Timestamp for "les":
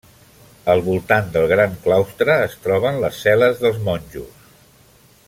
3.05-3.23